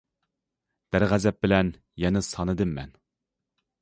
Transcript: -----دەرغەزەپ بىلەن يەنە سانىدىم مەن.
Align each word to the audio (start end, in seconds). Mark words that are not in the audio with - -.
-----دەرغەزەپ 0.95 1.39
بىلەن 1.47 1.69
يەنە 2.05 2.25
سانىدىم 2.31 2.73
مەن. 2.81 2.97